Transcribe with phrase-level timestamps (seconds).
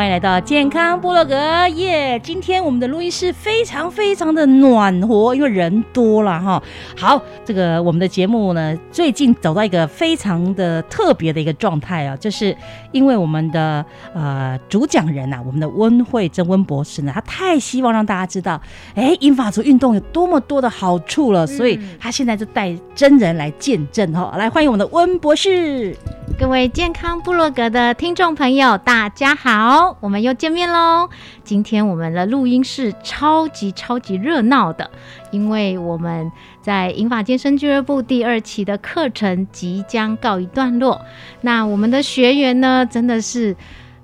[0.00, 1.36] 欢迎来到健康部落格
[1.74, 2.18] 耶！
[2.20, 6.62] 今天我们的录音室非常非常的暖和，因为人多了哈。
[6.96, 12.56] 好，这个我们的节目呢，最近走到一个非常的特别的一个状态啊，就是
[12.92, 13.84] 因为我们的
[14.14, 18.62] 呃主讲人呐，我们的温慧珍温博士呢，他太希望让大家知道，
[18.94, 24.32] 哎，英法族运动有多么多的好处了，所以他现在就带真人来见证哈。
[24.38, 25.92] 来，欢迎我们的温博士，
[26.38, 29.96] 各位健康部落格的听众朋友，大家好。
[29.98, 31.08] 我们又见面喽！
[31.50, 34.88] 今天我们的录音室超级超级热闹的，
[35.32, 36.30] 因为我们
[36.62, 41.00] 在银法健身俱乐部第二期的课程即将告一段落。
[41.40, 43.56] 那我们的学员呢，真的是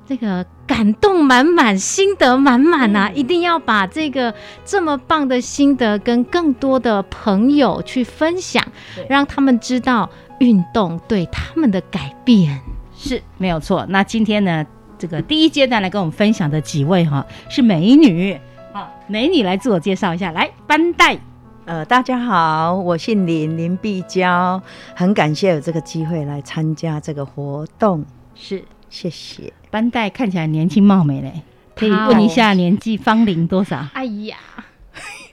[0.05, 3.13] 这个感动满满、心得满满啊！
[3.15, 8.61] 一定要把这个这么棒的心得跟更多的朋友去分享，
[9.09, 12.61] 让他们知道运动对他们的改变
[12.97, 13.87] 是没有错。
[13.89, 14.67] 那今天呢？
[14.99, 18.33] 这个第一阶段来跟我们分享的几位哈是美女，
[18.73, 21.19] 啊，美女来自我介绍一下，来班代，
[21.65, 24.61] 呃，大家好，我姓林，林碧娇，
[24.95, 28.05] 很感谢有这个机会来参加这个活动，
[28.35, 29.53] 是，谢谢。
[29.71, 31.43] 班代看起来年轻貌美嘞，
[31.75, 33.87] 可以问一下年纪芳龄多少？
[33.93, 34.37] 哎呀。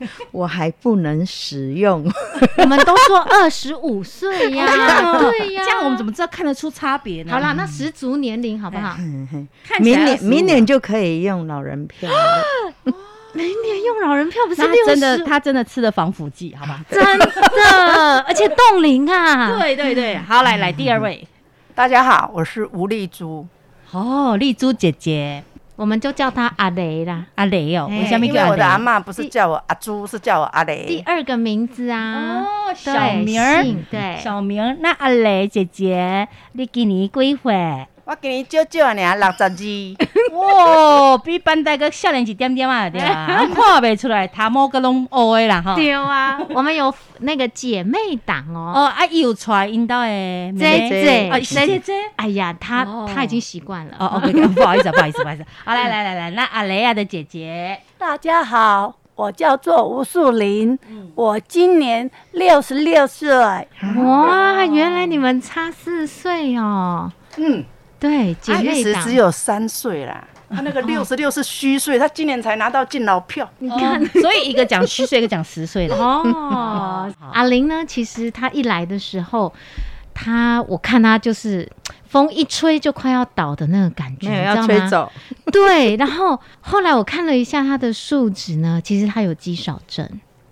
[0.31, 2.05] 我还不能使用，
[2.57, 4.65] 我们都说二十五岁呀，
[5.19, 7.31] 对呀，这样我们怎么知道看得出差别呢？
[7.31, 8.95] 好啦，那十足年龄好不好？
[9.79, 12.09] 明年明年就可以用老人票，
[13.33, 15.17] 明年用老人票不是真的？
[15.25, 16.83] 他真的吃了防腐剂，好吧？
[16.89, 19.57] 真的，而且冻龄啊！
[19.59, 21.27] 对对对，好来来第二位，
[21.73, 23.47] 大家好，我是吴丽珠，
[23.91, 25.43] 哦，丽珠姐姐。
[25.75, 30.85] 我们就叫他阿雷啦，阿雷哦，因为我的阿妈不是叫我阿朱，是叫我阿雷。
[30.87, 34.77] 第二个名字啊，哦，小名儿，对，小名。
[34.81, 37.87] 那阿雷姐姐，你今年几岁？
[38.05, 39.49] 我今年少少呢，六十二。
[40.33, 43.25] 哇，比班代哥少年一点点啊，对 啊？
[43.53, 45.75] 看不出来，他某个拢乌的啦哈。
[45.75, 48.73] 对啊， 我们有那个姐妹档哦。
[48.75, 51.93] 哦，啊，有出来引导诶，姐姐，姐姐。
[52.15, 53.95] 哎呀，她她已经习惯了。
[53.99, 55.45] 哦，OK，不好意思，不好意思，不好意思。
[55.63, 60.77] 好，来来来来，那阿雷亚的姐姐，大家好，我叫做吴素玲，
[61.15, 63.29] 我今年六十六岁。
[63.31, 67.11] 哇，原来你们差四岁哦。
[67.37, 67.63] 嗯。
[68.03, 70.27] 对，姐妹其实只有三岁啦。
[70.49, 73.49] 他那个六十六是虚岁，他今年才拿到敬老票。
[73.59, 75.95] 你看， 所以一个讲虚岁，一个讲十岁的。
[75.95, 77.81] 哦，阿玲呢？
[77.87, 79.53] 其实她一来的时候，
[80.13, 81.67] 她我看她就是
[82.09, 85.09] 风一吹就快要倒的那个感觉，要吹走。
[85.49, 90.05] 对，然后后来我看了一下她的数值呢，其实她有肌少症。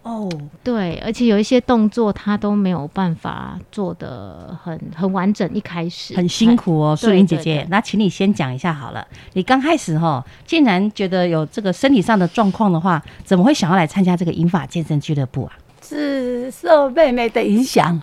[0.04, 0.28] 哦，
[0.64, 7.64] 对，而且有一些动作他都没有办法做的很很完整，一开始很辛苦哦，素玲姐姐。
[7.70, 15.54] 那请你先讲一下好了，你刚开始哈，竟然觉得有这个身体上的状况的话，怎么会想要来参加这个银法健身俱乐部啊？
[15.84, 18.02] 是受妹妹的影响，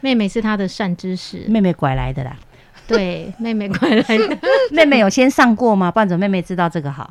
[0.00, 2.36] 妹妹是她的善知识，妹妹拐来的啦。
[2.88, 4.38] 对，妹妹拐来的，
[4.72, 5.92] 妹妹有先上过吗？
[5.92, 7.08] 不然怎么妹妹知道这个好？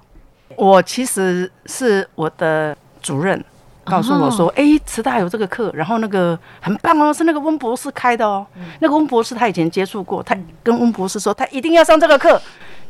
[0.57, 3.41] 我其实是我的主任。
[3.89, 8.45] 告诉我说：“哎，慈大有这个课，然后那个很棒哦，是那个温博士开的哦。
[8.79, 12.41] 那个温博士他以前接触过，他跟温博士说他一定要上这个课。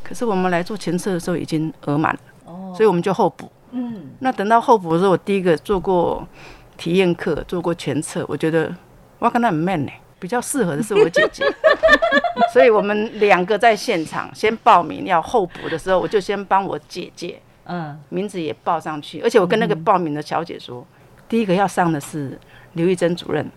[0.04, 3.52] 可是我们来做前测的时候已经额满了，哦，所以我们就候补。
[3.72, 6.28] 嗯，那等到候补的时候，我第一个做过
[6.78, 8.74] 体验课，做过前测，我觉得
[9.20, 9.92] 哇，跟他很 man 呢。
[10.22, 11.46] 比较适合的是我姐姐，
[12.52, 20.86] 所以我们两个在现场先报名要候补的时候，我就先帮我姐姐，嗯，名字也报上去，而且我跟那个报名的小姐说，
[21.30, 22.38] 第一个要上的是
[22.74, 23.50] 刘玉珍主任，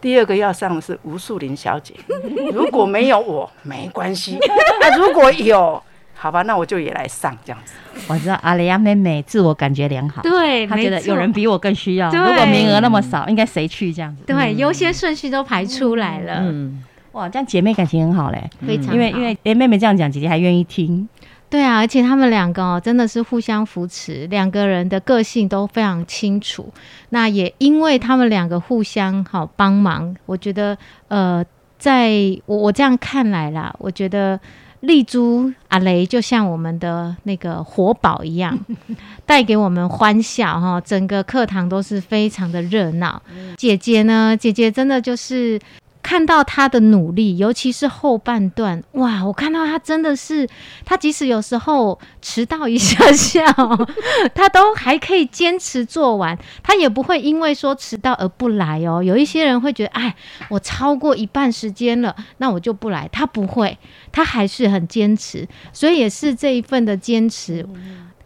[0.00, 1.94] 第二个要上的是吴树林小姐，
[2.52, 4.38] 如果没有我没关系，
[4.80, 5.82] 那如果有。
[6.16, 7.74] 好吧，那我就也来上这样子。
[8.08, 12.08] 我知道阿雷亚妹妹自我感觉良好，对，她觉得有人比我更需要。
[12.08, 14.22] 如果名额那么少，应该谁去这样子？
[14.24, 16.36] 对，优先顺序都排出来了。
[16.38, 18.94] 嗯，哇，这样姐妹感情很好嘞，非常。
[18.94, 21.06] 因为因为哎，妹妹这样讲，姐姐还愿意听。
[21.54, 26.68] 对啊，而且他们两个哦，真的是互相扶持，两个人的个性都非常清楚。
[27.10, 31.44] 那也因为他们两个互相好帮忙，我觉得呃，
[31.78, 32.10] 在
[32.46, 34.40] 我我这样看来啦，我觉得。
[34.80, 38.58] 丽珠阿雷就像我们的那个活宝一样，
[39.24, 43.22] 带给我们欢笑哈，整个课堂都是非常的热闹。
[43.56, 45.58] 姐姐呢，姐姐真的就是。
[46.04, 49.24] 看到他的努力，尤其是后半段，哇！
[49.24, 50.46] 我看到他真的是，
[50.84, 53.42] 他即使有时候迟到一下下，
[54.34, 59.02] 他都还可以坚持做完，他也不会因为说迟到而不来哦。
[59.02, 60.14] 有一些人会觉得，哎，
[60.50, 63.08] 我超过一半时间了，那我就不来。
[63.10, 63.78] 他不会，
[64.12, 67.66] 他还是很坚持，所以也是这一份的坚持。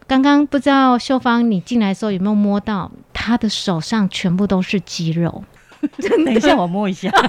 [0.08, 5.44] 刚刚不知道秀芳你进来的时候有没有摸到他的手上全部都是肌肉。
[6.25, 7.10] 等一下，我摸一下。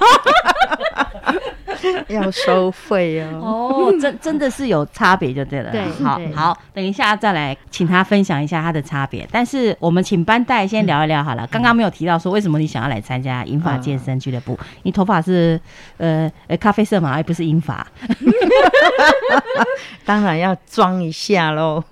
[2.10, 3.40] 要收费哦。
[3.42, 5.72] 哦，真真的是有差别就对了。
[5.72, 9.28] 对，好好，等一下再来请他分享一下他的差别。
[9.32, 11.48] 但是我们请班代先聊一聊好了。
[11.48, 14.58] 刚刚没有提到说为什么你想要来参加英发健身俱乐部？
[14.84, 15.60] 你头发是
[15.98, 17.86] 呃呃咖啡色嘛，而不是英发。
[20.06, 21.84] 当然要装一下喽。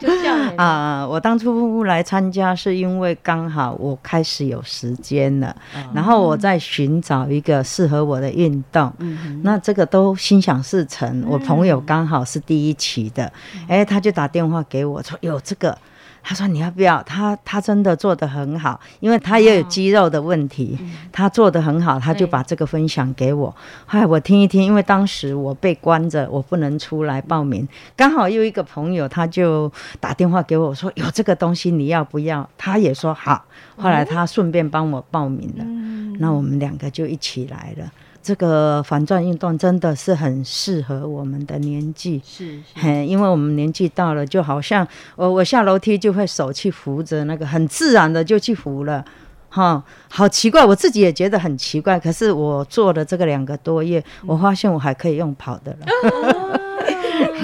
[0.00, 1.06] 就这样啊！
[1.06, 5.54] 我当初来参加是因为刚好我开始有时间了。
[5.92, 8.92] 然后我在寻找一个适合我的运动，
[9.42, 11.24] 那这个都心想事成。
[11.26, 13.32] 我朋友刚好是第一期的，
[13.68, 15.76] 哎，他就打电话给我说有这个。
[16.26, 17.02] 他说：“你要不要？
[17.02, 20.78] 他他真的做的很好，因为他也有肌肉的问题，
[21.12, 23.54] 他做的很好，他就把这个分享给我。
[23.84, 27.68] 嗨，我听一听，因为当时我被关着，我不能出来报名。
[27.94, 29.70] 刚好又一个朋友，他就
[30.00, 32.48] 打电话给我说有这个东西，你要不要？
[32.56, 33.44] 他也说好。
[33.76, 35.64] 后来他顺便帮我报名了，
[36.18, 37.92] 那我们两个就一起来了。”
[38.24, 49.04] 这个反转运动真的是很适合我们的年纪，是，嘿，因为我们年纪到了，就好像我我下楼梯就会手去扶着那个，很自然的就去扶了，
[49.50, 52.00] 哈，好奇怪，我自己也觉得很奇怪。
[52.00, 56.60] 可是我做了这个两个多月，我发现我还可以用跑的了。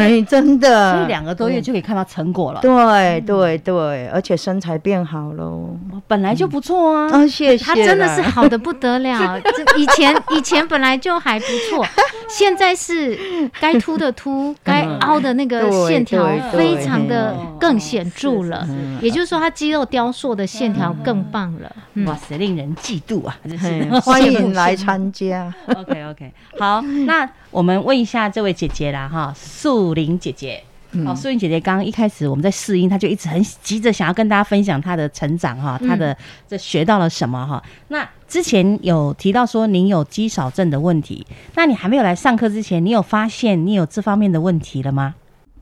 [0.00, 2.60] 哎，真的，所以两个多月就可以看到成果了。
[2.60, 5.76] 对对对，而且身材变好喽，
[6.06, 7.10] 本来就不错啊。
[7.10, 7.64] 啊，谢谢。
[7.64, 9.38] 他真的是好的不得了。
[9.76, 11.86] 以前以前本来就还不错，
[12.28, 13.18] 现在是
[13.60, 18.66] 该凸的凸，该凹的那个线条非常的更显著了。
[19.00, 21.70] 也就是说，他肌肉雕塑的线条更棒了。
[22.06, 23.36] 哇塞，令人嫉妒啊！
[24.02, 25.52] 欢迎来参加。
[25.66, 29.89] OK OK，好，那我们问一下这位姐姐啦，哈，素。
[29.90, 30.62] 素玲姐姐，
[31.04, 36.16] 好，素云姐姐，刚刚一开始我们在试音，她就一直很急着想要跟大家分享她的成长哈，她的
[36.46, 37.60] 这学到了什么哈。
[37.88, 45.16] 那之前有提到说您有肌少症的问题，那你还没有来上课之前，你有发现你有这方面的问题了吗？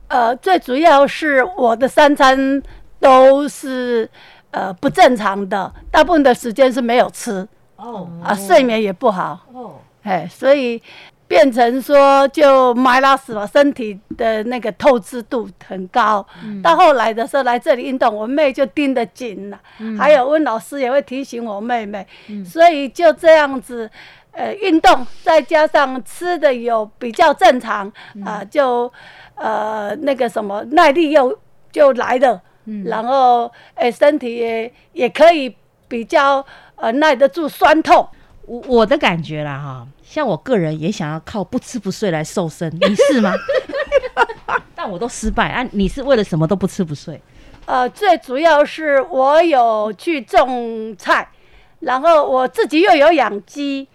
[0.08, 2.62] 呃，最主要是我的三餐
[3.00, 4.06] 都是
[4.50, 10.82] 呃不正常的，大部分的时间是没有吃哦，啊，睡眠也不好哦，哎，所以。
[11.28, 16.26] 变成说就埋拉死了，身体的那个透支度很高。
[16.62, 19.60] 到后来的时候来这里运动，我妹就盯得紧了。
[19.98, 22.06] 还有温老师也会提醒我妹妹，
[22.42, 23.88] 所以就这样子，
[24.32, 27.92] 呃，运动再加上吃的有比较正常
[28.24, 28.90] 啊，就
[29.34, 31.38] 呃那个什么耐力又
[31.70, 32.40] 就来了。
[32.84, 35.54] 然后诶，身体也也可以
[35.86, 36.44] 比较
[36.76, 38.08] 呃耐得住酸痛。
[38.46, 39.86] 我我的感觉啦哈。
[40.10, 43.34] 像我个人也想要靠不吃不睡来瘦身，你是吗？
[44.74, 45.68] 但我都失败啊！
[45.72, 47.20] 你是为了什么都不吃不睡？
[47.66, 51.28] 呃，最主要是我有去种菜，
[51.80, 53.86] 然后我自己又有养鸡，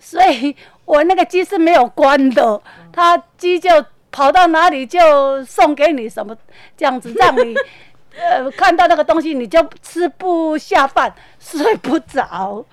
[0.00, 3.70] 所以我那个鸡是没有关的，它鸡就
[4.10, 6.36] 跑到哪里就送给你什么
[6.76, 7.54] 这样子，让你
[8.18, 12.64] 呃看到那个东西你就吃不下饭，睡不着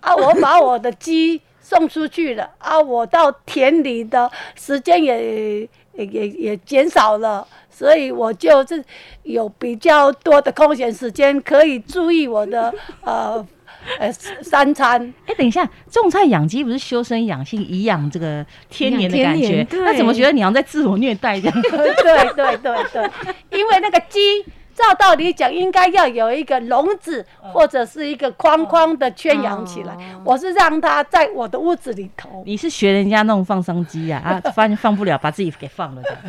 [0.00, 0.14] 啊！
[0.14, 5.60] 我把我的鸡送出去了啊，我到田里的时间也
[5.92, 8.82] 也也也减少了，所以我就是
[9.24, 12.72] 有比较多的空闲时间可以注意我的
[13.04, 13.46] 呃。
[13.98, 15.00] 呃，三餐。
[15.24, 19.66] 哎，等一下，种菜养鸡不是修身养性、颐养这个天年的感觉？
[19.70, 21.62] 那怎么觉得你好像在自我虐待这样？
[21.62, 23.10] 对对对对，
[23.58, 24.44] 因为那个鸡。
[24.78, 29.96] 照道理讲，应该要有一个笼子或者是一个框框的圈养起来。
[30.24, 32.44] 我是让它在我的屋子里头。
[32.46, 34.22] 你是学人家那种放生机呀？
[34.24, 36.16] 啊， 发现放不了，把自己给放了的。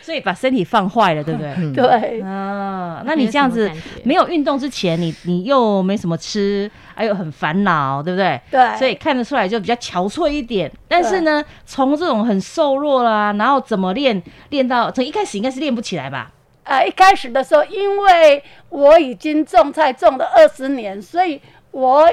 [0.00, 1.72] 所以把身体放坏了，对不对？
[1.74, 2.20] 对。
[2.22, 3.68] 啊，那你这样子
[4.04, 8.40] 没有运动之前，你你又没什么吃，还有很烦恼，对不对？
[8.50, 8.76] 对。
[8.78, 10.72] 所以看得出来就比较憔悴一点。
[10.88, 15.96] 但是呢，从这种很瘦弱啦，然后怎么练练到从一开始应该是练不起。
[15.96, 16.30] 来吧，
[16.64, 22.06] 呃，一开始的时候，因为我已经种菜种了二十年，所以我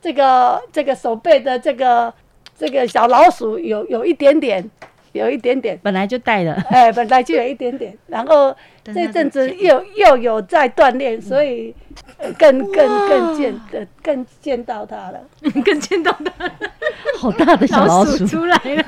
[0.00, 2.12] 这个这个手背的这个
[2.58, 4.70] 这个小老鼠有有一点点，
[5.16, 8.54] 有一点点，本来就带了，哎，本来就有一点点， 然后
[8.84, 11.74] 这阵子又又有在锻炼，所以
[12.38, 15.20] 更更更见的更见到它了，
[15.64, 16.50] 更见到它，
[17.18, 18.26] 好大的小老鼠。
[18.26, 18.84] 出来了，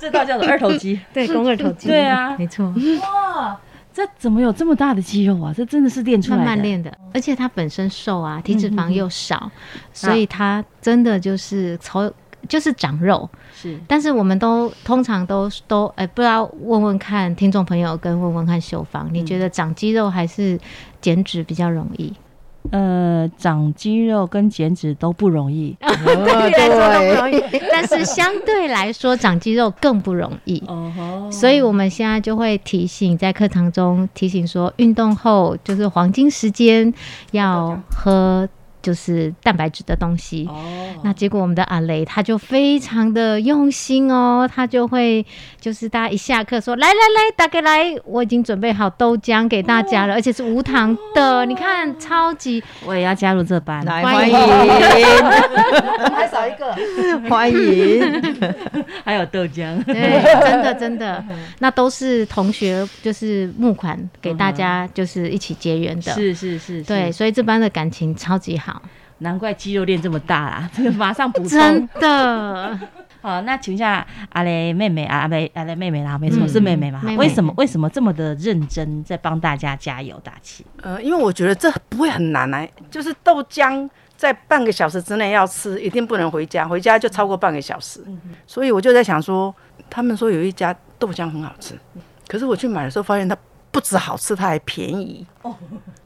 [0.00, 3.58] 这道叫做二头肌，对，肱二头肌，对啊，没错，哇。
[3.94, 5.52] 这怎么有这么大的肌肉啊？
[5.54, 9.50] 这真的是练出来慢慢练的，而且它本身瘦啊，体脂肪又少，
[9.92, 12.10] 所以它真的就是从
[12.48, 13.28] 就是长肉。
[13.54, 20.58] 是，但是我们都通常都都哎，不知道问问看听众朋友跟问问看秀芳，你觉得长肌肉还是
[21.00, 22.12] 减脂比较容易？
[22.70, 30.62] 呃，长肌肉跟减脂都不容易， 对，都不容易但是相对来说长肌肉更不容易。
[30.68, 36.92] 哦，所以我们现在就会提醒，在课堂中提醒说，运动后就是黄金时间
[37.32, 38.48] 要喝。
[38.82, 40.62] 就是蛋白质的东西，哦。
[41.04, 45.24] 那结果我们的阿雷他就非常的用心哦，他就会
[45.60, 54.36] 就是大家一下课说来来来，大家来，我已经准备好豆浆给大家了，而且是无糖的，你看超级，我也要加入这班，欢迎，
[56.14, 56.72] 还少一个，
[57.28, 58.22] 欢迎，
[59.04, 61.24] 还有豆浆，对，真的真的，
[61.60, 68.71] 那都是同学就是募款给大家，就是一起结缘的，是是是，对，所以这班的感情超级好。
[69.18, 70.70] 难怪肌肉练这么大啦！
[70.74, 71.50] 这个马上补充。
[71.50, 72.78] 真的。
[73.22, 77.00] 好，那请问一下阿雷妹妹啊，阿雷阿雷妹妹啦，没错，是妹妹嘛？
[77.16, 80.66] 为什么为什么这么的认真在帮大家加油打气？
[80.82, 88.04] 呃，因为我觉得这不会很难啊，就是豆浆在半个小时之内要吃，一定不能回家，回家就超过半个小时。
[88.44, 89.54] 所以我就在想说，
[89.88, 91.78] 他们说有一家豆浆很好吃，
[92.26, 93.36] 可是我去买的时候发现它
[93.72, 95.26] 不止好吃，它还便宜。
[95.42, 95.56] 哦。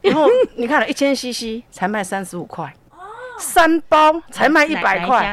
[0.01, 2.73] 然后你看了一千 CC 才卖三十五块。
[3.39, 5.23] 三包才卖一百块，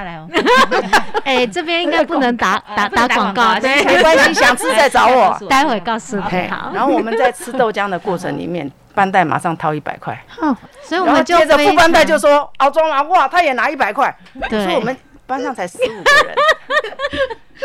[1.25, 6.23] 哎，这边应该不能打打打广告，没关系，想吃再找我，待会告诉你。
[6.75, 10.23] 然后我们在吃豆浆的过程里面，班代马上掏一百块，
[10.83, 14.15] 所以我们就接着副班代就说熬装了，哇，他也拿一百块，
[14.51, 14.95] 所以我们
[15.27, 16.37] 班上才十五个人，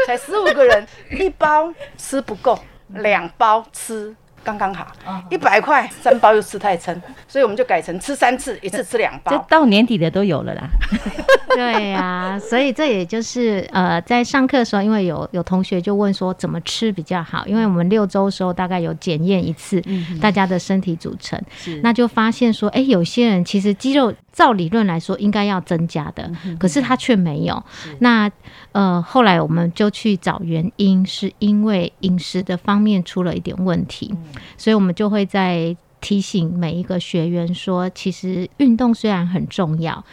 [0.08, 0.88] 才十五个人，
[1.20, 2.58] 一包吃不够，
[2.88, 4.16] 两包吃。
[4.44, 4.88] 刚刚好，
[5.30, 9.32] 一百块三包又吃太撑，所以我们就改成吃三次，一次吃两包。
[9.32, 10.68] 这到年底的都有了啦。
[11.56, 19.84] 对呀，所以这也就是呃，在上课的时候，因为有有同学就问说怎么吃比较好，因为我们六周的时候大概有检验一次
[20.22, 21.42] 大家的身体组成，
[21.82, 24.14] 那就发现说，哎，有些人其实肌肉。
[24.32, 27.64] 照理论来说应该要增加的，可是他却没有。
[28.00, 28.32] 那
[28.72, 34.14] 呃，后来我们就去找原因，是因为饮食的方面出了一点问题，
[34.58, 40.04] 所以我们就会在提醒每一个学员说，其实运动虽然很重要，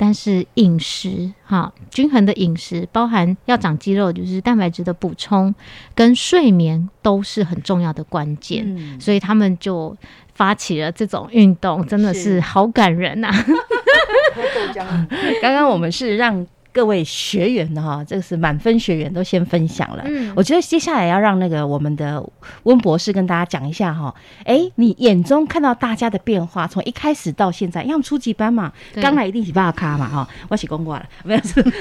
[0.00, 5.54] 但是饮食哈，均衡的饮食，包含要长肌肉，就是蛋白质的补充
[5.94, 8.98] 跟睡眠都是很重要的关键。
[8.98, 9.94] 所以他们就。
[10.32, 13.30] 发起了这种运动，真的是好感人 呐！
[15.42, 20.02] 刚刚我们是让各位学员的哈，这个是满分学员都先分享了。
[20.06, 22.24] 嗯，我觉得接下来要让那个我们的
[22.62, 24.14] 温博士跟大家讲一下哈。
[24.44, 28.72] 哎，你眼中看到大家的变化，从一开始到现在，因为初级班嘛，
[29.02, 31.40] 刚来一定是巴卡嘛哈，我起公挂了， 没有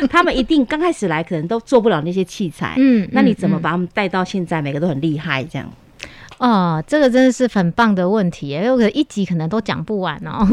[0.09, 2.73] 他们一定刚开始来可能都做不了那些器材。
[2.77, 5.71] 嗯，那你怎么把他们带到现在，每个都很厉害这样？
[6.39, 10.47] 哦，这个真的是很棒的问题，因为一集可能都讲不完哦。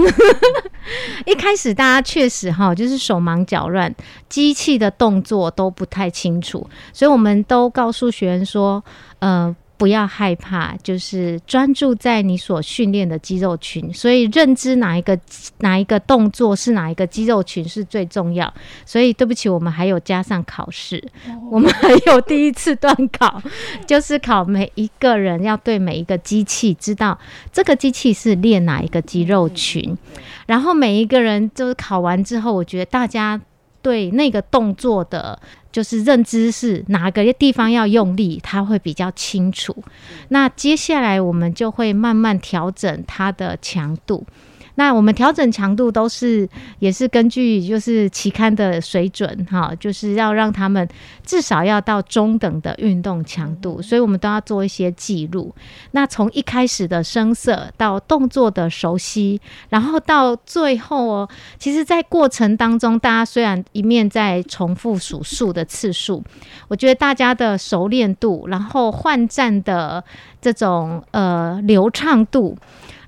[1.27, 3.95] 一开始大家确实哈，就是手忙脚乱，
[4.29, 8.83] 机器的动作都不太清楚，所以我们都告诉学员说，
[9.19, 15.19] 呃，不要害怕，就是专注在你所训练的肌肉群，所以认知哪一个
[15.59, 18.53] 哪一个动作是哪一个肌肉群是最重要。
[18.85, 21.03] 所以对不起，我们还有加上考试，
[21.51, 23.43] 我们还有第一次段考，
[23.87, 27.19] 就是考每一个人要对每一个机器知道
[27.53, 29.97] 这个机器是练哪一个肌肉群，
[30.47, 33.41] 然后每一个人就是考完之后，我觉得大家
[33.87, 35.39] 对那个动作的。
[35.73, 39.77] 就是认知是哪个地方要用力，他会比较清楚。
[40.29, 44.25] 那接下来我们就会慢慢调整它的强度。
[44.77, 50.87] 那我们调整强度都是也是根据就是期刊的水准哈，就是要让他们
[51.25, 55.55] 至少要到中等的运动强度，所以我们都要做一些记录。
[55.93, 59.41] 那从一开始的声色到动作的熟悉，
[59.71, 61.29] 然后到最后哦，
[61.59, 66.23] 其实，在过程当中，大家虽然一面在重复数数的次数，
[66.69, 70.05] 我觉得大家的熟练度，然后换站的
[70.41, 72.59] 这种呃流畅度，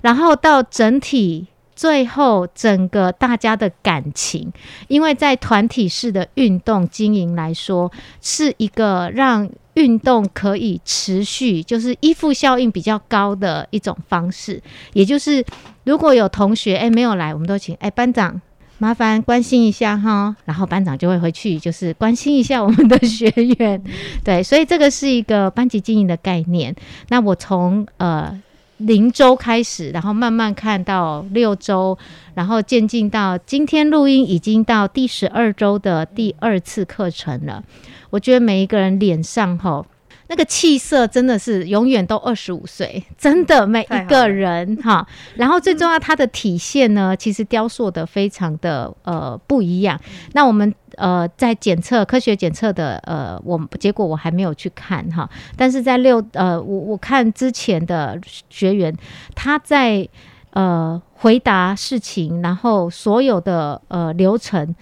[0.01, 1.45] 然后到整体。
[1.79, 4.51] 最后，整个大家的感情，
[4.89, 7.89] 因为在团体式的运动经营来说，
[8.21, 14.61] 是一个让运动可以持续，就是依附效应比较高的一种方式。
[14.91, 15.41] 也就是，
[15.85, 18.41] 如果有同学哎没有来，我们都请哎班长
[18.77, 23.81] 麻烦关心一下哈，然后班长就会回去就是关心一下我们的学员。
[24.21, 26.75] 对，所以这个是一个班级经营的概念。
[27.07, 28.37] 那我从呃。
[28.79, 31.97] 零周开始，然后慢慢看到六周，
[32.33, 37.63] 然后渐进到今天录音已经到第十二周的第二次课程了。
[38.09, 39.85] 我觉得每一个人脸上哈。
[40.29, 45.05] 那个气色真的是永远都二十五岁，真的每一个人哈。
[45.35, 49.99] 然后最重要，它的体现呢，其实雕塑的非常的呃不一样。
[50.33, 55.27] 那我们呃在检测科学检测的呃，我结果我还没有去看哈。
[55.57, 58.21] 但是在六呃，我我看之前的
[58.51, 58.95] 学员，
[59.33, 60.07] 他在
[60.51, 64.75] 呃回答事情，然后所有的呃流程。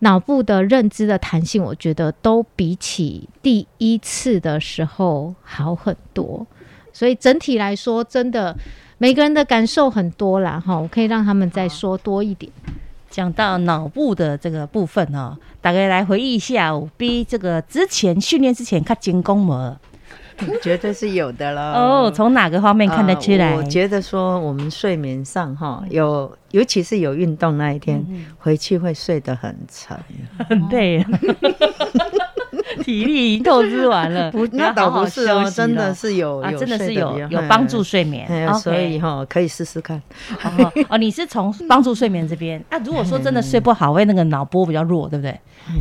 [0.00, 6.46] 脑部的认知的弹性，我觉得都比起第一次的时候好很多。
[6.92, 8.56] 所以整体来说，真的
[8.98, 12.50] 每个人的感受很多啦，哈，我可以让他们再说多一点。
[13.10, 19.76] 讲到脑部的这个部分哦，大概来回忆一下，我比这个之前训练之前看精工模。
[20.62, 22.10] 绝对是有的了 哦。
[22.10, 23.54] 从哪个方面看得出来？
[23.54, 28.04] 我觉得说我们睡眠上哈，有尤其是有运动那一天，
[28.38, 29.96] 回去会睡得很沉，
[30.48, 31.04] 很累，
[32.82, 34.30] 体力已经透支完了。
[34.30, 40.00] 不，那倒不是哦，真的是有，真的是有有帮助睡眠，所以哈可以试试看。
[40.88, 42.62] 哦，你是从帮助睡眠这边。
[42.70, 45.38] 那如果说真的睡不好，会那个脑波比较弱，对不对？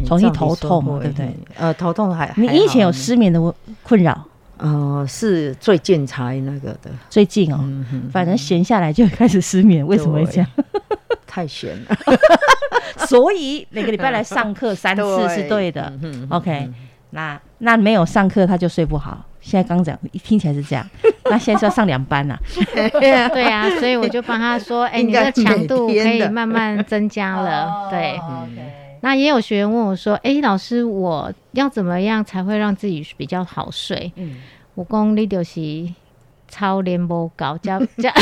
[0.09, 1.35] 容易头痛，对不对？
[1.57, 3.39] 呃，头痛还你以前有失眠的
[3.83, 4.25] 困扰？
[4.59, 7.59] 哦，是最近才那个的，最近哦，
[8.11, 10.49] 反正闲下来就开始失眠，为什么会这样？
[11.25, 11.97] 太闲了，
[13.07, 15.91] 所以每个礼拜来上课三次是对的。
[16.29, 16.69] OK，
[17.09, 19.25] 那那没有上课他就睡不好。
[19.41, 20.87] 现在刚讲，听起来是这样。
[21.25, 22.37] 那现在是要上两班呐？
[22.73, 27.89] 对啊，所以我就帮他说，哎，你的强度可以慢慢增加了。
[27.89, 28.19] 对。
[29.03, 34.37] 那也有学员问我说：“哎，老师，我要怎么样才会让自己比较好睡？”嗯，
[34.75, 35.59] 我讲你就是
[36.47, 38.13] 超联播高加 加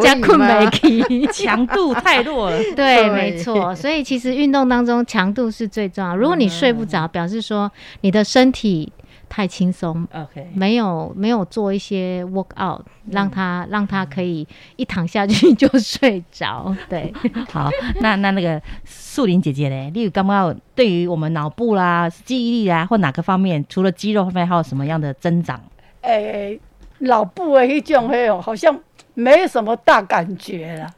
[0.00, 2.58] 加困没起， 强度太弱了。
[2.74, 3.72] 对，没错。
[3.76, 6.16] 所以其实运动当中强度是最重要。
[6.16, 7.70] 如果你睡不着，表示说
[8.00, 8.92] 你的身体。
[9.30, 16.74] 太轻松，OK，没有没有做一些 work out，让他让他可以一躺下去就睡着。
[16.88, 17.12] 对，
[17.48, 19.88] 好，那那那个素林姐姐呢？
[19.90, 25.62] 例如刚刚对于我们脑部啦、记忆力啊，或哪个方面，除了肌肉方面，还有什么样的增长？
[26.00, 26.58] 诶，
[26.98, 28.76] 脑部的一种嘿哦，好像
[29.14, 30.90] 没什么大感觉了。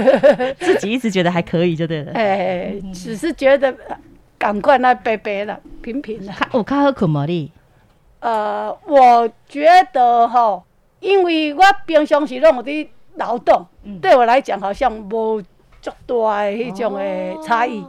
[0.58, 2.12] 自己一直觉得还可以，就对了。
[2.16, 3.76] 哎，只是觉得
[4.38, 6.32] 赶快那白白了，平平的。
[6.52, 7.52] 我看喝可茉莉。
[8.26, 10.60] 呃，我觉得哈，
[10.98, 13.64] 因为我平常时拢有伫劳动，
[14.02, 15.40] 对我来讲好像无
[15.80, 17.86] 足大的迄种的差异。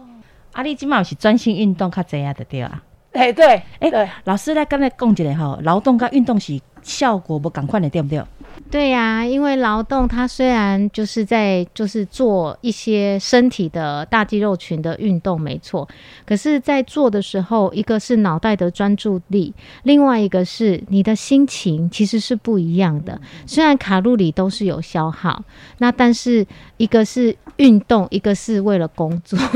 [0.53, 2.83] 啊，你即满是专心运动较济啊，对对啊。
[3.13, 8.21] 哎，对，哎，对，老师来刚才讲一下吼，劳动甲运动是效果无共款的，对不对？
[8.69, 15.87] 对呀、因为劳动它虽然就是在就是做一些身体的大肌肉群的运动，没错，
[16.25, 19.53] 可是，在做的时候，一个是脑袋的专注力，
[19.83, 23.19] 另外一个是你的心情，其实是不一样的。
[23.45, 25.41] 虽然卡路里都是有消耗，
[25.77, 26.45] 那但是
[26.77, 29.39] 一个是运动，一个是为了工作。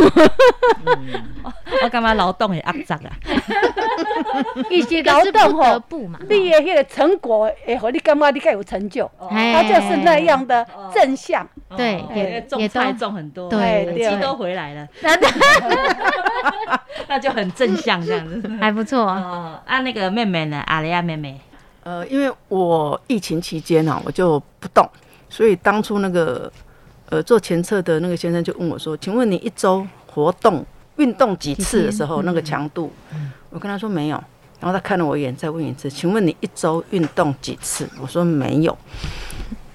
[1.84, 3.12] 我干嘛劳动也压榨啊？
[4.70, 11.48] 一些劳动吼，不嘛，你的迄个成果会互你感觉你更有成就，哎它就是那样的正向。
[11.78, 14.88] 对，哦也也都种菜种很多，对累对积都回来了，
[17.08, 18.42] 那就很正向这样子。
[18.60, 19.02] 还不错。
[19.06, 20.62] 哦，啊，那个妹妹呢？
[20.68, 21.40] 阿雷亚妹妹，
[21.84, 24.88] 呃，因为我疫情期间呢、我就不动，
[25.30, 26.52] 所以当初那个
[27.10, 30.66] 呃做前测的那个先生就问我说：“请问你一周活动
[30.98, 32.92] 运动几次的时候，那个强度？”
[33.50, 34.22] 我跟他说没有，
[34.62, 38.78] 然后他看了我一眼，再问一次：“请问你一周运动几次？”我说没有。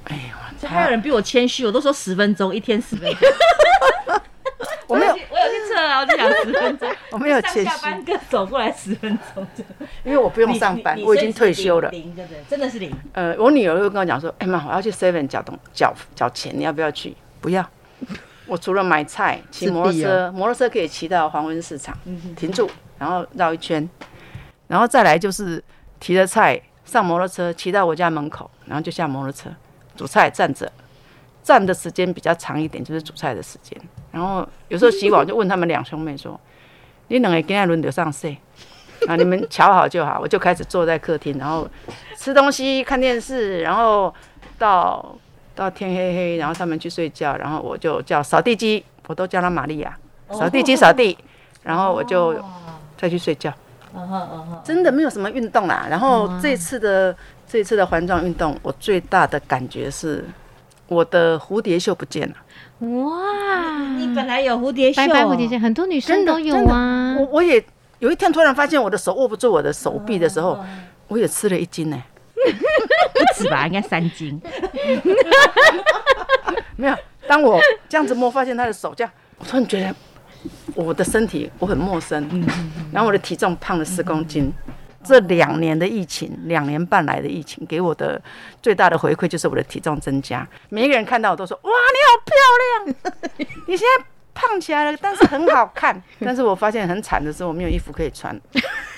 [0.05, 3.29] 哎呀，还有人比我谦虚，我都说十分钟，一天十分钟。
[4.87, 9.45] 我没有，我有去测啊，我就想十分钟， 我没有上谦虚下班各走过来十分钟，
[10.05, 11.91] 因为我不用上班，我已经退休了。
[11.91, 12.39] 零对不对？
[12.49, 12.93] 真的是零。
[13.13, 17.69] 呃，我女儿会跟我讲说：“哎、妈，我要去 Seven 缴东缴缴钱，你要不要去？”不要。
[18.47, 21.93] 我除了买菜、骑摩托车，摩托车可以骑到黄昏市场，
[22.37, 23.89] 停住，然后绕一圈，
[24.69, 25.63] 然后再来就是
[26.01, 29.49] 提着菜上摩托车，骑到我家门口，然后就下摩托车
[29.97, 30.71] 煮菜，站着，
[31.43, 33.79] 站的时间比较长一点，就是煮菜的时间。
[34.11, 36.39] 然后有时候洗碗就问他们两兄妹说
[37.09, 38.37] ：“你两个今天轮流上谁？
[39.07, 41.69] 啊，你们瞧好就好。”我就开始坐在客厅，然后
[42.17, 44.13] 吃东西、看电视，然后
[44.59, 45.15] 到
[45.55, 49.97] 到天黑黑，然后他们去睡觉，然后我就叫扫地机，我都叫他玛利亚，
[50.31, 51.17] 扫地机扫地，
[51.63, 52.35] 然后我就
[52.97, 53.53] 再去睡觉。
[54.65, 55.87] 真的没有什么运动啦。
[55.89, 57.15] 然后这次的
[57.47, 60.25] 这次的环状运动，我最大的感觉是
[60.89, 62.35] 我的蝴蝶袖不见了。
[62.79, 67.17] 哇，你本来有蝴蝶袖，白白蝴蝶袖，很多女生都有啊。
[67.19, 67.65] 我我也
[67.99, 70.59] 有一天突然发现我的手握不住我的手臂的时候，
[71.09, 71.97] 我也吃了一斤呢、
[72.35, 73.67] 不止吧？
[73.67, 74.39] 应该三斤。
[76.77, 76.95] 没有，
[77.27, 79.95] 当我这样子摸，发现他的手这样，我突然觉得
[80.75, 82.29] 我的身体我很陌生，
[82.93, 84.53] 然后我的体重胖了十公斤。
[85.05, 88.21] 这两年的疫情，两年半来的疫情，给我的
[88.61, 90.45] 最大的回馈就是我的体重增加。
[90.69, 93.47] 每一个人看到我都说：“哇，你好漂亮！
[93.69, 94.05] 你现在
[94.35, 98.37] 胖起来了，但是很好看。”但是我发现很惨的是，我没有衣服可以穿，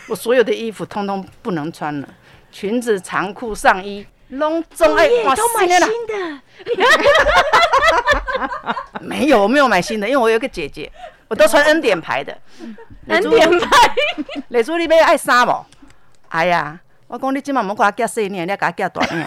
[0.08, 2.08] 我所有的衣服通通不能穿了，
[2.50, 4.06] 裙子、长裤、上衣。
[4.30, 6.40] 拢总爱哇都买新的，
[9.00, 10.92] 没有，我没有买新的，因为我有个姐姐，
[11.28, 12.36] 我都穿恩典牌的。
[13.08, 13.68] 恩典牌，
[14.48, 15.64] 丽珠你要爱衫无？
[16.28, 19.24] 哎呀，我讲你今晚莫给我夹细领，你要给我夹大领。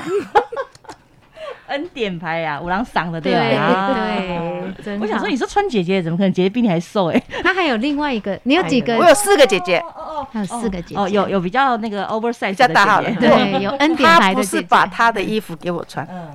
[1.67, 3.93] 恩典牌呀，五郎赏的对对吧？
[3.93, 7.09] 对，真好我想说，你说穿姐姐，怎么可能姐姐比你还瘦？
[7.09, 8.97] 哎，她还有另外一个，你有几个？
[8.97, 10.95] 我有四个姐姐，哦还有四个姐姐。
[10.97, 14.67] 哦，有有比较那个 oversize 比较大号的的姐姐，对，有 恩典她不是牌的姐姐。
[14.69, 16.29] 把她的衣服给我穿，嗯，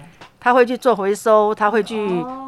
[0.47, 1.97] 她会去做回收，他会去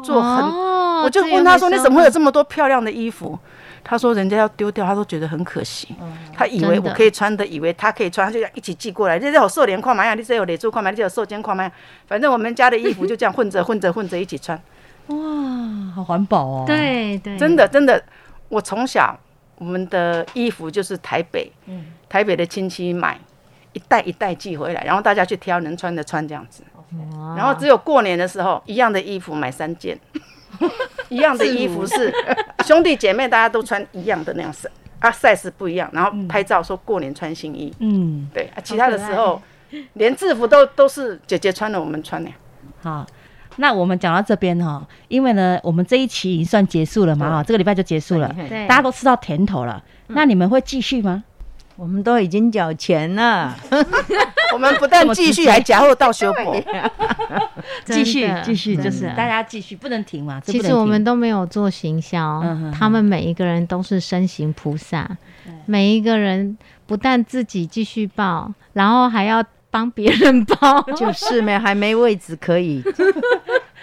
[0.01, 0.41] 做很。
[0.45, 3.37] 哦我就问他说：“你怎么会有这么多漂亮的衣服？”
[3.83, 5.93] 他说：“人家要丢掉，他都觉得很可惜。
[6.33, 9.19] 他以为我可以穿的，以为他可以穿，他就这样一起寄过来。
[9.19, 10.13] 这有瘦脸框嘛呀？
[10.13, 10.89] 你这有脸珠款嘛？
[10.91, 11.69] 你这有瘦肩框嘛？
[12.07, 14.57] 反正我们家的衣服就这样混着混着混着一起穿。
[15.07, 15.17] 哇，
[15.95, 18.01] 好环保哦。，对对，真的真的，
[18.47, 19.17] 我从小
[19.57, 23.17] 我们的衣服就是台北，嗯台北的亲戚买
[23.71, 26.63] 一袋一袋寄回来，然后大家去挑能穿的穿这样子。
[26.97, 29.97] 哇然后只有过年的时候，一样的衣服买三件，
[31.09, 32.13] 一样的衣服是
[32.65, 39.41] 兄弟姐妹大家都穿一样的那样子啊，size 不一样，然后拍照说过年穿新衣，嗯，对啊，其他的时候
[39.93, 42.29] 连制服都都是姐姐穿的，我们穿的。
[42.81, 43.05] 好。
[43.55, 49.83] 那我们讲到这边哈，因为呢，我们这一期已经算结束了嘛哈，这个礼拜就结束了，对大家都吃到甜头了。
[50.07, 51.21] 那你们会继续吗？
[51.75, 53.53] 我们都已经缴钱了，
[54.53, 56.63] 我们不但继续，还夹后到修补。
[57.85, 60.39] 继续继续，就是大家继续，不能停嘛。
[60.39, 62.43] 其实我们都没有做行销
[62.77, 65.09] 他们每一个人都是身形菩萨，
[65.65, 72.83] 每一个人不但自己继续报，然后还要帮别人报，就是没还没位置可以。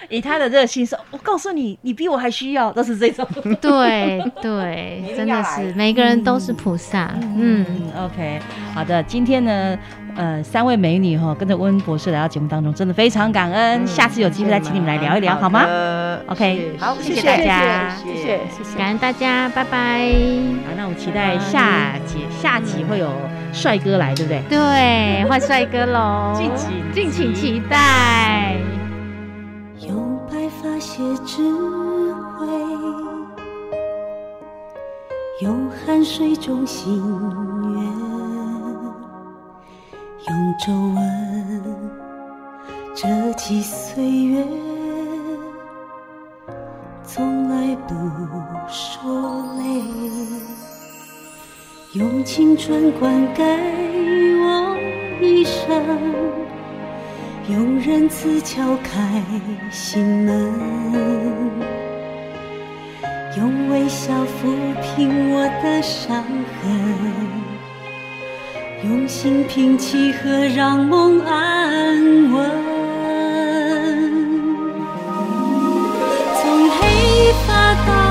[0.09, 3.27] 以他的热心说，我告诉你，你比我还需要，都是这种。
[3.61, 7.65] 对对， 真的是每个人都是菩萨，嗯。
[7.69, 8.41] 嗯，OK，
[8.75, 9.77] 好的，今天呢，
[10.17, 13.87] 呃三位美女哈，跟着温博士来到节目当中，真的非常感恩。
[13.87, 15.65] 下次有机会再请你们来聊一聊，好吗
[16.29, 20.01] ？OK，好，谢谢大家，谢谢谢谢，感恩大家，拜拜。
[20.67, 23.11] 好，那我们期待下节下集会有
[23.53, 24.43] 帅哥来，对不对？
[24.49, 28.57] 对，换帅哥喽，敬请敬请期待。
[29.87, 31.43] 用白发写智
[32.39, 32.47] 慧，
[35.43, 37.46] 用汗水中心愿，
[40.29, 40.99] 用皱纹
[42.97, 44.45] 折起岁月，
[47.05, 47.95] 从来不
[48.69, 49.65] 说累，
[51.93, 53.45] 用青春灌溉
[54.43, 54.77] 我
[55.23, 55.65] 一生。
[57.49, 59.23] 用仁慈敲开
[59.71, 60.53] 心门，
[63.37, 67.46] 用微笑抚平我的伤痕，
[68.85, 72.51] 用心平气和让梦安稳。
[76.43, 78.06] 从黑发到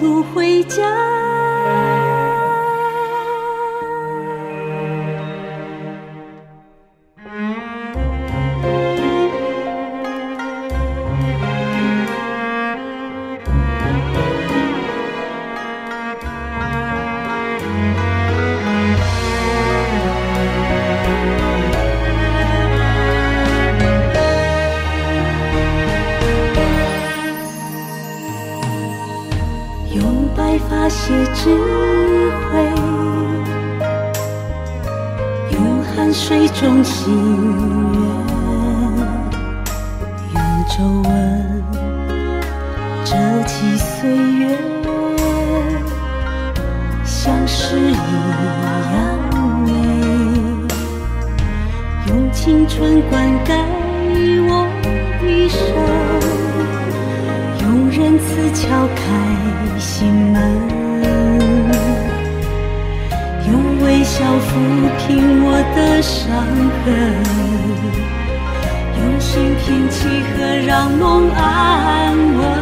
[0.00, 1.37] 路回家。
[58.68, 59.00] 敲开
[59.78, 60.36] 心门，
[63.50, 64.50] 用微笑抚
[64.98, 65.06] 平
[65.42, 66.28] 我的伤
[66.84, 66.86] 痕，
[68.98, 69.96] 用心平气
[70.36, 72.57] 和让梦安稳。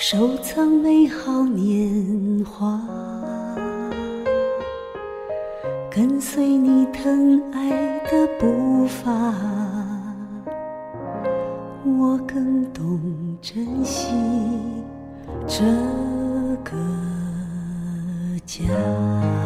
[0.00, 2.80] 收藏美好年华，
[5.90, 9.10] 跟随你疼爱的步伐，
[11.98, 14.14] 我更懂珍惜
[15.48, 15.64] 这
[16.62, 16.76] 个
[18.46, 19.37] 家。